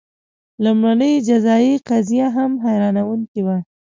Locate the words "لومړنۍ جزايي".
0.63-1.75